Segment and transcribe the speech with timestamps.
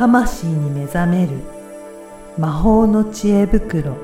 [0.00, 1.36] 魂に目覚める
[2.38, 3.94] 魔法の知恵袋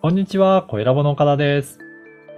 [0.00, 1.80] こんにちは、小ラボの岡田です。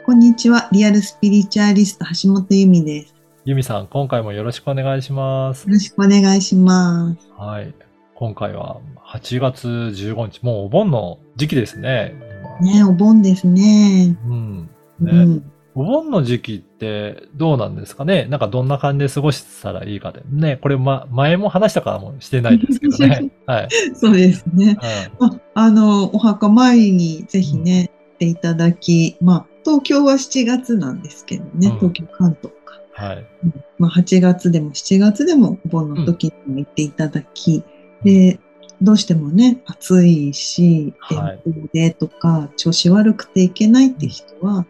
[0.07, 0.71] こんにちは。
[0.73, 3.15] リアルスピリチュアリスト橋本由美です。
[3.45, 5.75] ゆみさん、今回もよろしくお願いしますよ。
[5.75, 7.31] ろしくお願いします。
[7.37, 7.75] はい。
[8.15, 12.15] 今回は8月15日、もうお盆の時期ですね。
[12.61, 14.17] ねお盆ですね。
[14.25, 14.71] 今うん。
[15.01, 15.53] うね、ん。
[15.75, 18.27] お盆の時期ってどうなんですかね？
[18.27, 20.23] なんかどんな感じで過ごしたらいいかで。
[20.29, 23.31] ね、これ、ま、前も話したかもしてないですけどね。
[23.47, 23.69] はい。
[23.95, 24.77] そうですね。
[25.21, 32.81] うんああの、お墓参りにぜひね、行っていただき、まあ、東京は7月なんですけどね、うん東京関東か。
[32.95, 33.27] はい。
[33.45, 37.63] うんまあ、8月でも7月でもお盆の時にも行っていただき、
[38.03, 38.41] で、
[38.81, 44.67] どうしてもね、暑いし、はい天候でとか、調子悪くていけないって人は、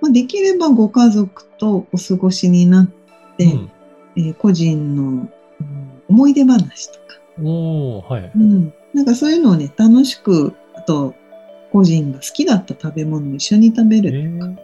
[0.00, 3.70] まあ、できればご家族とお過ごしになって、うん
[4.16, 5.06] えー個人の、う
[5.64, 8.32] ん思い出話とか、はい。
[8.34, 11.14] うん、なんかそういうのをね、楽しく、あと、
[11.70, 14.10] 個人が好きだった食べ物を一緒に食べえる。
[14.10, 14.56] ー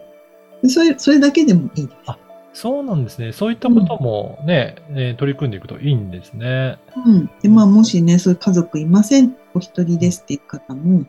[0.61, 2.26] でそれ、それだけでもいいです。
[2.59, 3.33] そうなんですね。
[3.33, 6.79] そういったこともね、えー取り組んでいくといいんですね。
[7.05, 7.29] うん。
[7.43, 11.05] で、まあ、もしね、そういう家族いません、お一人ですっていう方も、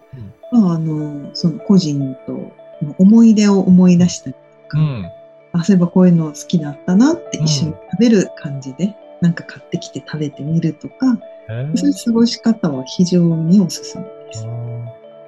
[0.53, 2.33] まあ、あの、その個人と
[2.83, 5.11] の思い出を思い出したりとか、うん。
[5.55, 14.47] あ、そういえばこういうの好きだったなってうん一緒に食べる感じで、なんか買ってきて食べてみるとか、えーそういう過ごし方は非常におすすめです。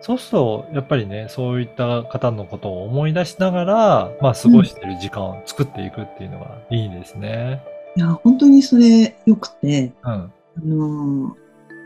[0.00, 7.62] そうすると、やっぱりね、そういった方のことを思い出しながら、まあ、過ごしてる時間を作っていくっていうのがいいですね。
[7.96, 10.10] いや、本当にそれ良くて、うん。
[10.10, 10.30] あ
[10.64, 11.36] の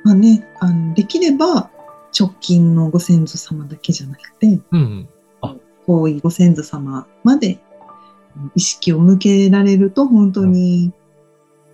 [0.04, 1.70] まあね、あのできれば
[2.18, 5.08] 直近のご先祖様だけじゃなくて、うん。
[5.86, 7.58] 遠いご先祖様まで
[8.54, 10.92] 意識を向けられると本当に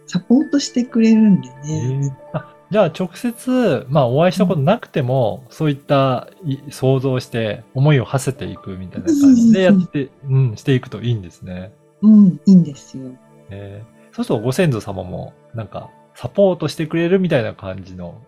[0.06, 2.17] サポートしてくれるんでえね。
[2.34, 11.72] ーあじゃあ、直接、まあ、お会いしたことなくても、そういったい想像して、思いを馳せていくみたいな感じでやって、うん、していくといいんですね。
[12.03, 13.10] うん、いいんですよ。
[13.50, 18.20] えーそうすると、ご先祖様も、なんか、サポートしてくれるみたいな感じの、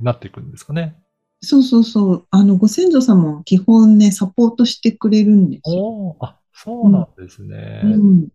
[0.00, 0.96] なっていくんですかね。
[1.42, 2.26] そうそうそう。
[2.30, 6.16] あの、ご先祖様は基本ね、サポートしてくれるんですよ。
[6.20, 7.80] あ、そうなんですね。
[7.84, 8.28] うん、うん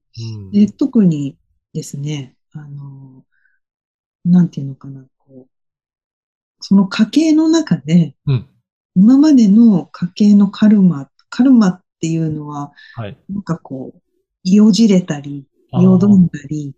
[0.52, 1.38] で特に
[1.74, 3.24] ですね、あの、
[4.24, 5.06] なんていうのかな、
[6.68, 8.50] その家系の中で、うん。
[8.96, 13.16] 今までの家系のカルマ、カルマっていうのは、はい。
[13.30, 14.02] なんかこう、
[14.50, 15.46] よじれたり、
[15.80, 16.74] よどんだり、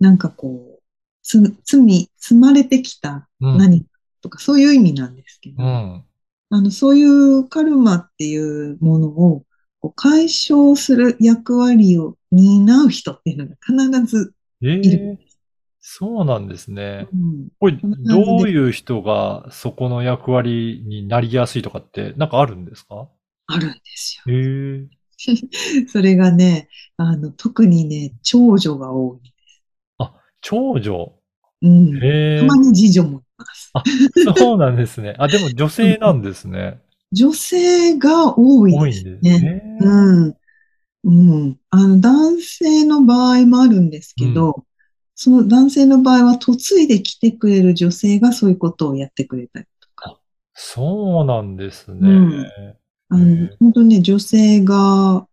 [0.00, 0.82] なんかこう、
[1.22, 3.90] つ、罪、積まれてきたうん何か
[4.22, 6.04] とか、そういう意味なんですけど、うん。
[6.50, 9.44] あの、そういうカルマっていうものを
[9.78, 14.34] こう解消する役割を担う人っていうのが必ず
[14.64, 15.27] えいるんえです。
[15.90, 17.08] そうなんですね。
[17.14, 23.08] うんこれ、どういう人がそこの役割になりやすいとかって、なんかあるんですか？
[23.46, 24.38] あるんですへよ。
[24.82, 24.88] え。
[25.88, 26.68] それがね、
[26.98, 29.32] あの、特にね、長女が多い。
[30.42, 31.14] 長女？
[31.62, 31.96] うん。
[31.96, 32.46] へえた。
[32.46, 33.70] まに次女もいます。
[33.72, 33.82] あ、
[34.36, 35.16] そうなんですね。
[35.18, 36.82] あ、でも女性なんですね。
[37.12, 39.40] 女性が多い多いんですですね。
[39.40, 39.78] ね。
[39.80, 40.34] うん。
[41.04, 41.10] う
[41.46, 41.56] ん。
[41.70, 44.66] あの、男性の場合もあるんですけど、
[45.20, 50.20] その男性の場合は嫁いで来てくれる女性がそういうことをやってくれたりとか。
[50.54, 51.98] そうなんですね。
[52.08, 52.46] うん
[53.10, 55.26] あの、本当にね、女性が、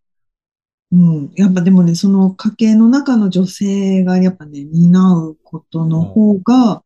[0.92, 1.32] うん。
[1.36, 6.84] やっぱでもね、その家系の中の女性がやっぱね、担うことの方が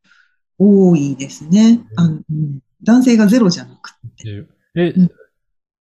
[0.58, 1.86] 多いですね。
[1.92, 4.46] うんあのうん、男性がゼロじゃなくて。
[4.76, 5.12] えうん、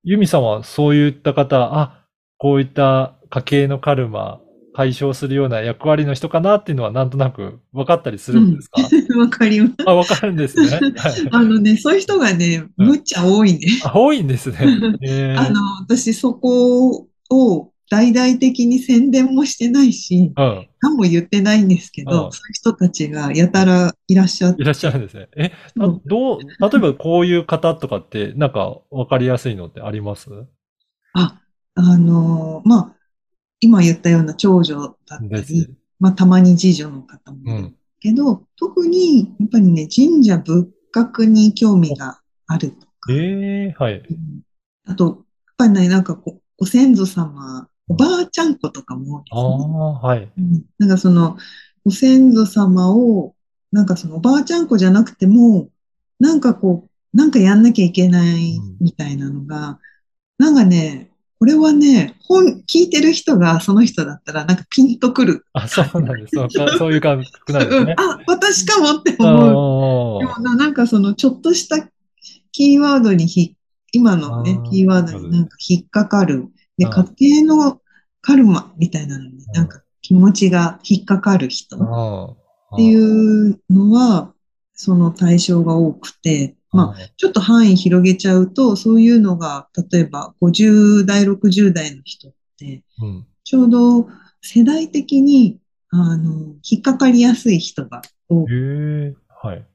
[0.03, 2.05] ユミさんはそういった方、あ、
[2.37, 4.41] こういった家系のカルマ
[4.77, 8.79] 解消するような役割の人かなっていうのはなんとなく分かったりするんですか、
[9.17, 9.73] わかります。
[9.87, 10.67] あ、分かるんですね。
[10.97, 13.59] はいあのね、そういう人がね、うんむっちゃ多いね。
[13.83, 15.35] あ、多いんですね。
[15.35, 20.67] あの、私そこを大々的に宣伝もしてないし、うん。
[20.79, 25.27] 何も言ってないんですけど、うんそういう人たちがやたらいらっしゃって、いらっしゃるんですね。
[25.37, 30.29] え、あうんどう、例えばこういう方とかって、なんか分かりやすいのってあります？
[31.13, 31.41] あ、
[31.73, 32.96] あのまあ、
[33.59, 35.75] 今言ったような長女だったり、。
[35.99, 37.75] まあ、たまに次女の方もいるうん。
[37.99, 43.99] けど、特に、やっぱりね、神社仏閣に興味があるとか、ええはい。
[43.99, 44.41] うん
[44.89, 45.15] あと、やっ
[45.57, 49.75] ぱりね、なんかこう、ご先祖様、おばあちゃん子とかもあ多いですね。
[49.75, 50.31] あ、はい。
[50.37, 51.37] うんなんかその、
[51.83, 53.35] ご先祖様を、
[53.71, 55.69] なんかそのおばあちゃん子じゃなくても、
[56.19, 59.79] なんかこう、なんかやんなきゃいけないみたいなのが、
[60.37, 65.45] なんかね、これはね、本、聞いてる人がその人だったら、なんかピンとくる。
[65.53, 66.31] あ、そうなんです。
[66.33, 67.95] そうかそういう感覚なんですね。
[67.97, 70.17] うんあ、私かもって思う。
[70.17, 71.87] おーでもななんかその、ちょっとした
[72.51, 73.55] キーワードにひ、
[73.91, 76.47] 今のねキーワードになんか引っかかる。
[76.77, 77.81] で、うん家庭の
[78.21, 84.33] カルマみたいなのに、んなんか気持ちが引っかかる人っうんていうのは、
[84.73, 93.27] その対象が多くて、まあ、ちょっと範囲広げちゃうと、そういうのが、例えば50代、60代の人って、うん。
[93.43, 94.07] ちょうど
[94.41, 95.59] 世代的に、
[95.89, 99.65] あの、引っかかりやすい人が多くはい。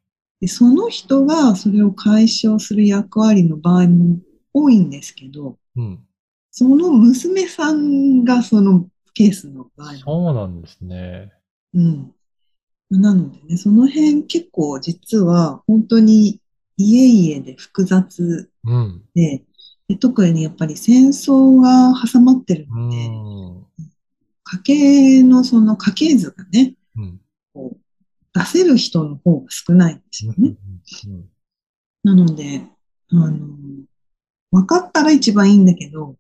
[0.41, 4.19] で、その人がそれを解消する役割の場合も
[4.53, 5.99] 多いんですけど、うん。
[6.51, 11.33] その娘さんがそのケースの場合、そうなんですね。
[11.75, 12.15] うん。
[12.91, 16.42] なのでね、その辺結構実は本当に
[16.77, 19.03] 家々で複雑うん。
[19.15, 19.45] で、
[19.89, 23.67] で特にやっぱり戦争が挟まってるうので、ん。
[24.45, 27.21] 家計のその家系図がね、うん。
[27.55, 27.79] こう
[28.35, 30.49] 出せる人の方が少ないんですよね。
[31.07, 31.29] うん
[32.05, 32.67] なので、
[33.11, 33.47] あの、
[34.51, 36.17] 分かったら一番いいんだけど、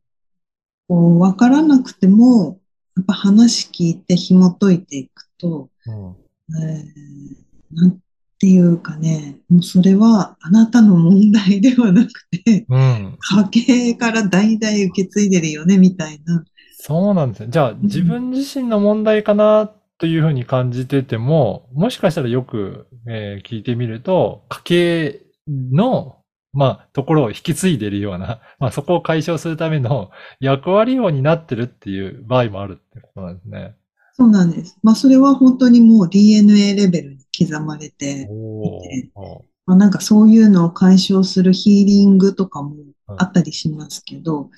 [0.86, 2.60] こう、分からなくても、
[2.96, 6.16] やっぱ話聞いて紐解いていくと、うん。
[6.62, 7.98] えーなん
[8.42, 13.16] ていうかね、もうそれはあなたの問題ではなくて、うん。
[13.52, 16.42] 家計から代々受け継いでるよね、みたいな。
[16.72, 17.50] そうなんですね。
[17.50, 26.16] じゃあ、自分自身の問題かなというふうに感じてても、もしかしたらよく、えー聞いてみると、家計の、
[26.52, 30.10] まあ、ところを引き継いでいるような、 まあ、そこを解消するための
[30.40, 33.76] 役割を担ってるっていう場合もあるってことなんですね。
[34.14, 34.76] そうなんです。
[34.82, 38.84] まあ、それは本当にもう DNA レベルに刻まれて、おー。
[38.84, 42.74] えおまあ、なんかそういうのを解消するヒーリングとかも
[43.06, 44.50] あったりしますけど、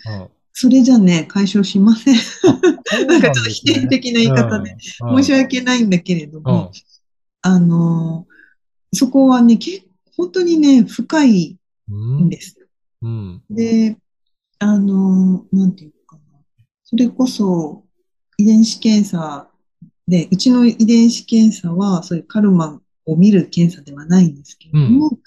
[0.53, 2.17] それじゃね、解消しません。
[3.09, 5.23] なんかちょっと否定的な言い方で、うん。
[5.23, 6.44] 申し訳ないんだけれどうん。
[6.44, 6.73] も、
[7.43, 8.35] あのー
[8.97, 9.82] そこはね、け
[10.17, 11.59] 本当にね、深い
[11.91, 12.56] うんんです。
[13.03, 13.43] うん。
[13.50, 13.99] で、
[14.61, 16.23] あのーなんていうかな。
[16.85, 17.82] それこそ、
[18.38, 19.49] 遺伝子検査
[20.06, 25.18] で、うちの遺伝子検査は、そういうカルマを見る検査ではないんですけれども、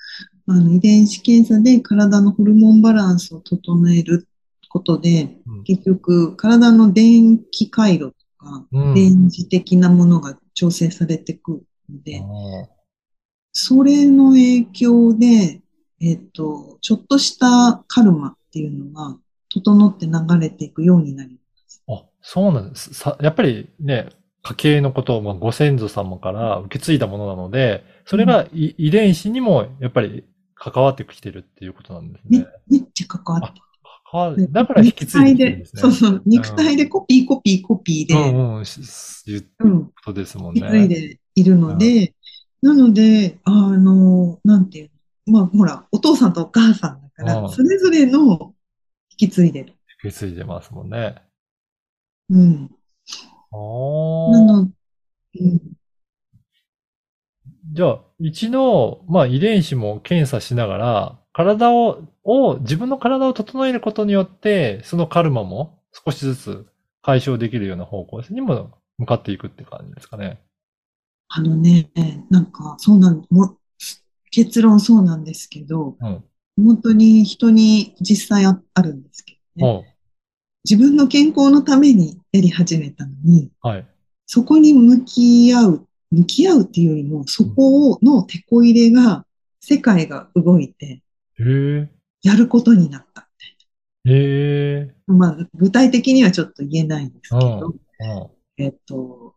[0.48, 4.28] あの遺伝子検査で体のホルモンバランスを整える
[4.70, 12.70] ことで、うん結局、体の電気回路とか、うん電磁的なものが調整されてくるので、あ
[13.52, 15.62] それの影響で、
[16.00, 19.18] えっと、ちょっとしたカルマっていうのが
[19.50, 21.84] 整って流れていくようになります。
[21.90, 22.94] ーあ、そうなんです。
[22.94, 24.10] さ、やっぱりね、
[24.48, 30.24] 家系のことを、まあ、ご先祖様から受け継いだものなので、それがい遺伝子にもやっぱり
[30.56, 32.46] 関わってきてるっていうことなんですめね。
[32.70, 33.60] めっちゃ関わって
[34.12, 35.82] 関わるだから引き継いでるんですね。
[35.82, 38.64] 肉体で、そうそう、肉体でコピーコピーコピーで、うんうん、う
[39.60, 40.88] うん、ことですもん引き継いね。
[40.88, 42.14] でいるので、
[42.62, 44.92] なので、あの、なんていう
[45.28, 48.54] の、まあ、ほら、お父さんとお母さんだかうら、んそれぞれの
[49.12, 49.74] 引き継いでる。
[50.04, 51.16] 引き継いでますもんね。
[52.30, 52.72] うん。
[53.52, 53.56] あ
[54.32, 54.42] なあ。
[54.42, 54.68] の、う
[55.40, 55.62] ん、
[57.74, 66.66] じゃあ、一度、まあ遺伝子も検査しながら、体を、を、自分の体を整えることによって、そのカルマも少しずつ
[67.02, 70.42] 解消できるような方向にも向かっていくって感じですかね。
[71.30, 71.92] あのね、
[72.30, 73.58] なんか、そうなん、も、
[74.32, 76.24] 結論そうなんですけど、うん。
[76.58, 79.96] 本当に人に実際あ、あるんですけどね。
[80.68, 83.88] 自分の健康のためにやり始めたのに、はい。
[84.26, 89.26] そこに向き合う、向き合うっていうよりも、そこをの手こ入れが、
[89.60, 91.02] 世界が動いて。
[92.24, 93.28] やることになった。
[94.08, 94.96] へえ。
[95.06, 97.60] まあ、具体的にはちょっと言えないんですけうん。
[97.60, 98.64] ど、うん。
[98.64, 99.36] えっと、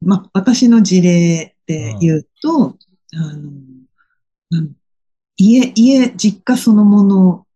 [0.00, 2.76] まあ、私の事例で言うと、
[3.14, 3.50] あの、
[4.52, 4.72] うん
[5.36, 7.46] 家、家、実家そのもの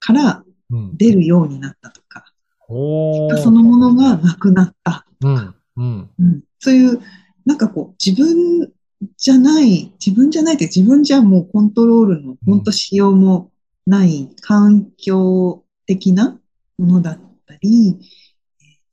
[0.00, 0.96] からうん。
[0.96, 2.31] 出るようになったとか、
[3.42, 5.54] そのものがなくなったとうんか、。
[5.76, 6.10] うん。
[6.18, 7.00] うんそういう、
[7.44, 8.70] なんかこう、自分
[9.16, 13.50] じゃない、自分じゃないって自分じゃもうコントロールの本当しようも
[13.86, 16.38] ない環境的な
[16.78, 18.22] ものだったり、えー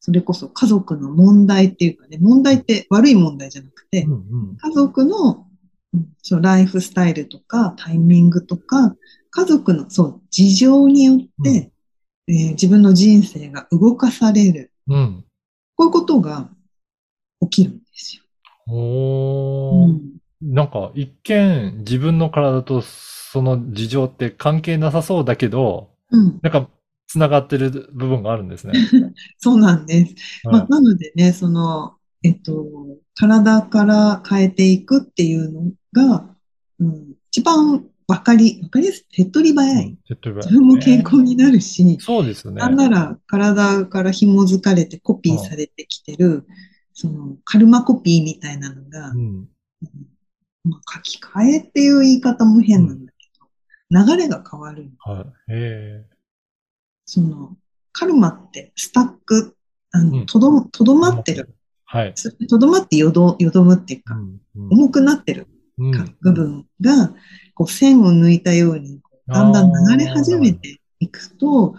[0.01, 4.13] それこそ家族の問題っていうかね、問題って悪い問題じゃなくてう、ん。
[4.13, 4.15] う
[4.53, 4.57] ん。
[4.57, 5.45] 家族の、
[5.93, 8.95] うんそのライフスタイルとかタイミングとか、
[9.31, 11.71] 家族のそう事情によって、
[12.29, 14.71] えー自分の人生が動かされる。
[14.87, 15.25] うん。
[15.75, 16.49] こういうことが
[17.41, 18.23] 起きるんですよ。
[18.67, 19.99] おー。
[20.41, 26.39] なんか、一見、自分の体とその事情って関係なさそうだけど、うん。
[26.41, 26.69] なんか、
[27.07, 28.73] 繋がってる部分があるんですね。
[29.39, 30.15] そうなんです。
[30.43, 32.65] まあ、はいなのでね、その、えっと、
[33.15, 36.35] 体から変えていくっていうのが、
[36.79, 39.97] うん、一番わかり、わかりやすい、手っ取り早い。
[40.07, 42.59] 手っ取り早い自分も健康になるし、そうですよね。
[42.59, 46.47] なんなら体から紐づかれてコピーされてきてる、
[46.91, 49.19] そのカルマコピーみたいなのが、うん。
[49.19, 49.47] うん
[50.63, 53.29] まあ、書き換えっていう言い方も変なんだけ
[54.09, 54.89] ど、流れが変わる。
[54.97, 55.53] はい。
[55.53, 56.05] へえ。
[57.05, 57.57] その、
[57.91, 59.55] カルマってスタック、
[59.91, 61.55] あうんの、とど、とどまってる。
[61.85, 62.13] はい。
[62.49, 64.19] とどまってよど、よどむっていうか、
[64.55, 65.47] 重くなってる
[65.77, 67.15] うん部分が、
[67.59, 71.75] こう線を抜いたように、だんだん流れ始めていくと、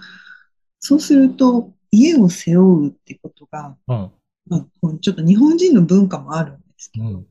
[0.78, 4.10] そうすると、家を背負うってことが、うん。
[4.46, 7.26] まあ、こうちょっと日本人の文化もあるんですけど、うん。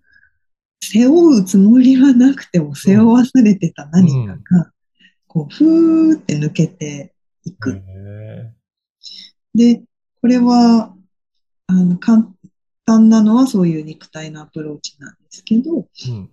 [0.81, 4.71] 背負うつもりはなくても背負わされてた何かが、
[5.27, 7.13] こう、ふーって抜けて
[7.45, 7.83] いく。
[7.85, 8.51] へ
[9.53, 9.83] で、
[10.21, 10.95] これは、
[11.67, 12.27] あの、簡
[12.87, 16.09] 単なのはそういう肉体のアプローチなんですけど、え。
[16.09, 16.29] うん。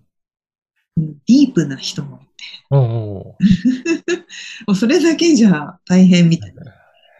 [0.97, 3.35] うんディープな人もいて、おうおう
[4.67, 6.63] もうそれだけじゃ大変みたいな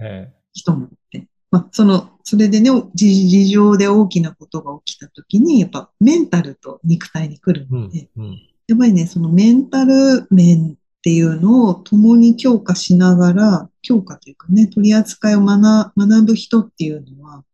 [0.01, 7.73] へ人もいて、まあ、その、それでね、事事情で大きなことが起きたときに、やっぱメンタルと肉体に来るえ。
[7.73, 8.09] うんので、。
[8.17, 8.41] うん。
[8.67, 17.45] やっぱりね、そのメンタル面っていうのを共に強化しながら、強化というかね、取り扱いを学学ぶ人っていうのは、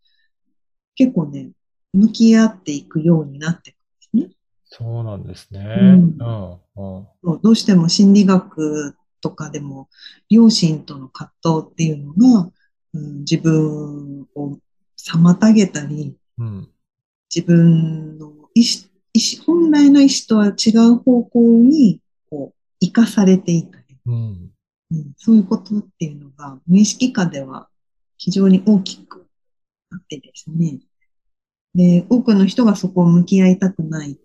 [0.96, 1.52] 結構ね、
[1.94, 3.76] 向き合っていくようになってく。
[4.76, 5.60] そうなんですね。
[5.62, 6.18] うん
[6.76, 9.88] うどうしても心理学とかでも、
[10.32, 12.52] 両親との葛藤っていうのが、
[12.94, 14.58] うん、自分を
[14.98, 16.70] 妨げたり、うん。
[17.34, 22.02] 自分の意思、意思、本来の意思とは違う方向に、
[22.32, 24.52] こう、生かされていたり、うん。
[24.92, 27.70] うん、そういうことっていうのが、無意識下では
[28.18, 29.28] 非常に大きく
[29.92, 30.80] あってですね。
[31.76, 34.16] で、多くの人がそこを向き合いたくないっ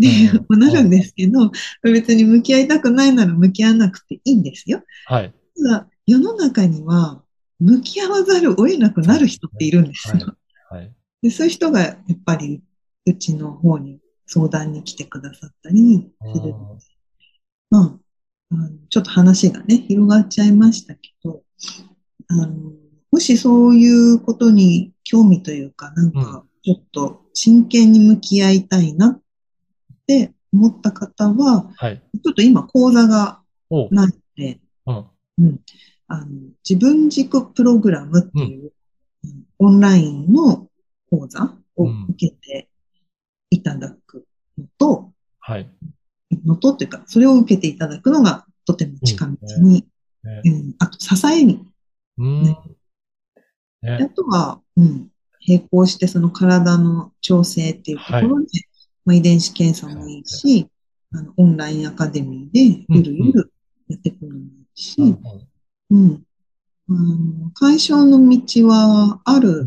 [0.00, 1.50] ていううん なるんですけど、
[1.82, 4.82] 別に向き合いたくないなら向き合わなくていいんですよ。
[5.06, 5.34] はい。
[5.56, 7.22] ただ、世の中には、
[7.58, 10.36] 向き合わざるを得なくなる人っているんですよ。
[10.70, 10.92] はい。
[11.22, 12.62] で、そういう人がやっぱり
[13.06, 16.84] うちの方に相談に来てくださったりするので、
[17.68, 17.98] まあ、
[18.52, 21.42] あのちょっと話がね、広がっちゃいましたけど、
[22.28, 22.72] あの、
[23.10, 29.20] もしそういうことに興味というか、なんか、ちょっと真剣に向き合いたいなっ
[30.10, 32.02] て思った方は、はい。
[32.22, 33.40] ちょっと今講座が。
[33.92, 35.06] ないので、うん。
[35.38, 35.60] うん、
[36.08, 36.26] あの
[36.68, 38.70] 自分軸プログラムっていう、うん
[39.62, 40.66] オンラインの
[41.10, 42.70] 講座を受けて
[43.50, 44.24] いただく
[44.56, 45.68] のと、はい。
[46.46, 49.86] のとっていうか、それを受けていただくのがとても近道に、
[50.24, 51.62] ねうんあと支えに、
[52.16, 52.44] うん。
[52.44, 52.56] で
[53.90, 54.08] あね。
[54.16, 55.10] とは、うん、
[55.46, 58.46] 並行してその体の調整っていうところで、
[59.04, 60.68] まあ、遺伝子検査もいいし、
[61.12, 63.52] あのオンラインアカデミーでゆるゆる
[63.88, 64.42] やっていくのもい
[64.74, 65.18] いし、うん
[65.90, 66.22] うん。
[66.88, 69.66] あの解消の道はある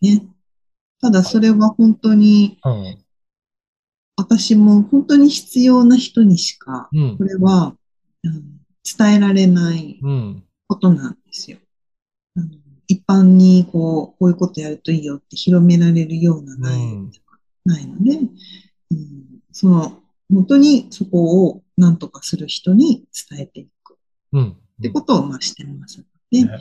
[0.00, 0.26] ね。
[1.00, 2.98] ただそれは本当に、うん。
[4.16, 7.24] 私も本当に必要な人にしか、うんこ。
[7.24, 7.76] れは、
[8.24, 8.58] うん
[8.96, 10.44] 伝えられないうん。
[10.66, 11.58] ことなんですよ。
[12.36, 12.46] あの
[12.86, 17.10] 一般にこう、こういうことやるといいよって広められるような内容
[17.68, 18.28] ないので、うん
[19.52, 20.00] その、
[20.32, 23.96] 本当にそこを何とかする人に伝えていく
[24.32, 24.50] うん。
[24.50, 26.60] ってことをまあしてますので、ね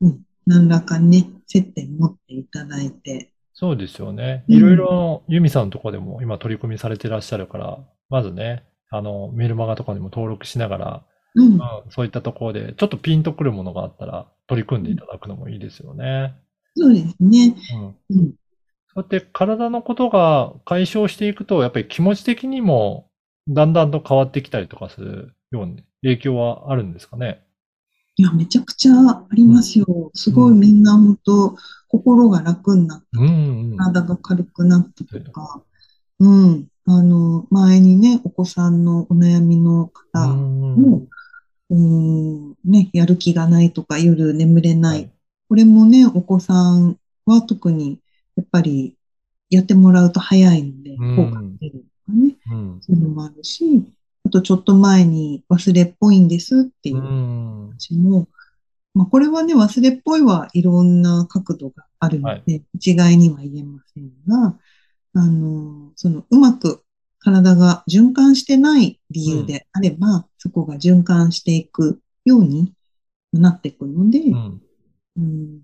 [0.00, 4.44] うん、何らかね、接点持っていただいて、そうですよね。
[4.48, 7.78] うんいろいろ、ユミさんのとこでも今取り組みされていらっしゃるから、
[8.10, 11.06] まずね、あの、メールマガとかにも登録しながら、
[11.36, 16.34] うんうん、そういったところで、ちょっとピンとくるものがあったら、取り組んでいただくのもいいですよね。
[16.76, 17.56] そうですね。
[18.10, 18.18] うん。
[18.18, 18.34] うん。
[18.94, 23.10] そうやって体のことが解消していくと、やっぱり気持ち的にも、
[23.48, 27.44] だんだんと変わってきたりとかするように、影響はあるんですかね？
[28.16, 30.12] いや、めちゃくちゃありますよ。
[30.14, 31.56] すごいみんな本当、
[31.88, 33.20] 心が楽になった。
[33.20, 33.76] うん、うん。
[33.76, 35.62] 体が軽くなったとか、
[36.20, 36.68] うん。
[36.86, 41.06] あの、前にね、お子さんのお悩みのう方んも、
[41.70, 45.10] うん、ね、やる気がないとか、夜眠れなはいい。
[45.48, 46.96] これもね、お子さん
[47.26, 47.98] は特に、
[48.36, 48.96] やっぱり、
[49.50, 52.36] やってもらうと早いので、うん効果が出るとかね。
[52.50, 52.78] うん。
[52.80, 53.84] そういうのもあるし、
[54.24, 57.68] あとちょっと前に忘れっぽいんですっていううん。
[57.68, 58.28] 話も、
[58.94, 64.58] まあこれはね、忘れっぽいはいろんな角度があるので、一概には言えませんが、
[65.14, 66.82] あの、そのうまく
[67.18, 72.72] 体が循環してない理由であれば、そこが循環していくように、
[73.32, 74.20] なっていくので、
[75.16, 75.60] うん。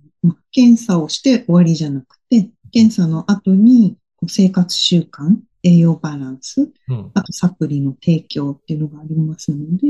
[0.53, 3.97] 検査をして終わりじゃなくて、検査の後に
[4.27, 7.11] 生活習慣、栄養バランス、うん。
[7.15, 9.89] あとサプリの提供っていうのがありますので、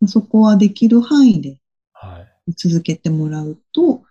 [0.00, 1.58] まあそこはできる範囲で
[1.92, 2.52] はい。
[2.56, 4.02] 続けてもらうと、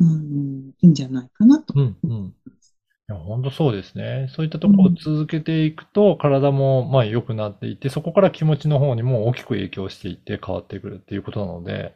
[0.00, 1.74] あのいいんじゃないかなと。
[1.76, 1.96] うん。
[2.04, 2.34] うん。
[2.48, 2.52] い
[3.08, 4.28] や、本当そうですね。
[4.34, 11.94] そういったところを続けていくと、体もまあ良くなっていって、そこから気持ちの方にも大きく影響していって変わってくるっていうことなので、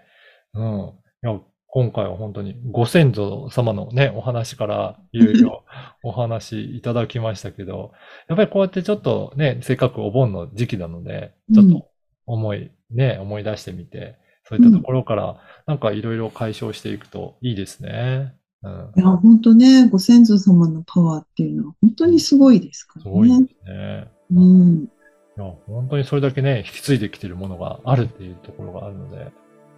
[0.55, 0.65] うん。
[0.69, 0.93] い
[1.23, 1.41] や、
[1.77, 5.63] 今回は本当にご先祖様のね、お話からいろいろ
[6.03, 7.93] お話いただきましたけど、
[8.29, 11.87] やっぱりこうやってちょっとね、せっかくお盆の時期なので、ちょっと
[12.25, 18.33] 思い、ね、思い出してみて、そういったところからなんかいろいろ解消していくといいですね。
[18.63, 18.93] うん。
[18.97, 23.11] いや、本当ね、ご先祖様のパワーっていうのは本当にすごいですからね。
[23.11, 24.09] すごいですね。
[24.31, 24.85] うん。
[24.85, 24.89] い
[25.37, 29.31] や、本当にそれだけね、引き継いできてるものがあるっていうところがあるので、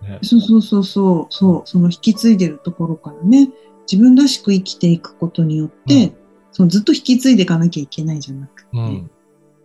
[0.02, 0.18] ね。
[0.22, 3.50] そうそうそうそう、そう、その引き継いでるところからね、
[3.90, 6.12] 自分らしく生きていくことによって、うん。
[6.52, 9.10] そのずっと引き継いでいかなきゃいけないじゃなくて、うん。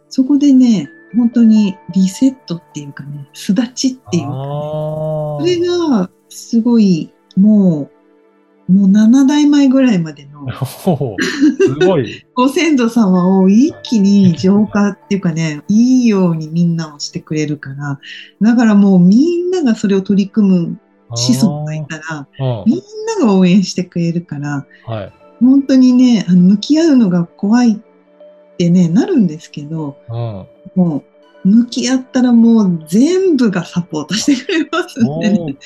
[0.09, 7.91] そこでね、本当にリセットっていうかね、巣立ちっていうかね、あそれがすごい、もう、
[8.67, 10.89] もう7代前ぐらいまでのす
[11.85, 12.25] ごい。
[12.33, 17.99] ご先祖様を一気に浄化っていうかね、いいようにみんなをしてくれるから、
[18.41, 20.77] だからもうみんながそれを取り組む
[21.15, 22.27] 子孫がいたら、
[22.65, 22.79] みん
[23.19, 24.93] なが応援してくれるから、うん。
[24.93, 25.13] はい。
[25.39, 27.77] 本当にね、あの向き合うのが怖いっ
[28.57, 30.45] てね、なるんですけど、うん。
[30.75, 31.03] もう、
[31.43, 35.35] 向き合ったらもう全部がサポートしてくれますね。
[35.35, 35.59] そうか。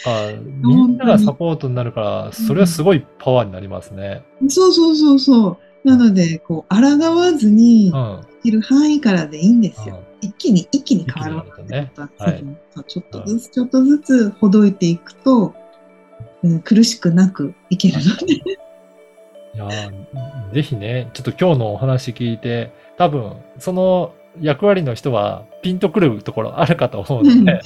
[0.64, 4.24] みんながサポートになるから、それはすごいパワーになりますね。
[4.48, 5.48] そうそうそうそ
[5.84, 5.88] う。
[5.88, 8.22] なので、こう、抗わずにうん。
[8.44, 9.96] できる範囲からでいいんですよ。
[9.96, 15.54] うん一気に、一気に変わろう一気になるとねってことはせずにそうちょっとずつ、ちょっとずつほどいていくと、
[16.44, 18.34] うん苦しくなくいけるので。
[18.34, 18.44] い
[19.56, 27.62] やーぜひね、ちょっと今日のお話聞いて、多分、その役割の人はピンとくるところあるかと思うので、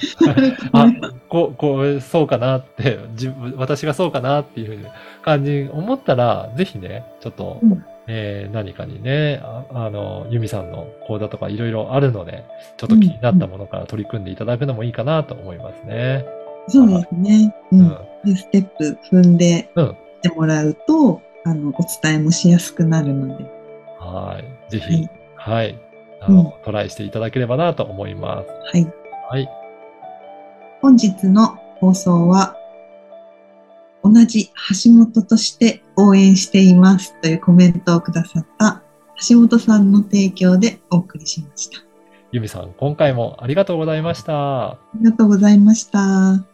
[0.74, 0.88] あ、
[1.30, 4.92] こう、こう、そうかなって、自分、私がそうかなっていう
[5.24, 12.44] 感じ、思ったら、ぜひね、ちょっと、うんえー何かにね、ああの、ユミさんの講座とかいろいろあるので、
[12.78, 16.26] ちょっと気になったものから取り組んでいただくのもいいかなと思いますね。
[16.68, 17.56] そうですね。
[17.72, 23.46] ううんステップ踏んでうんってもらうと、あの、お伝えもしやすくなるので。
[24.00, 24.72] はい。
[24.72, 25.80] ぜひはい、はい。
[26.22, 28.78] あの、うんトライしていただければなと思います。
[28.78, 28.88] はい。
[29.30, 29.50] はい。
[30.82, 32.56] 本日の放送は、
[34.04, 34.52] 同じ
[34.86, 38.82] 橋本として応援していますというコメントをくださった
[39.30, 41.80] 橋本さんの提供でお送りしました。
[41.80, 41.84] あ
[42.32, 44.78] ユミさん、今回もありがとうございました。
[44.96, 46.51] りがとうございました。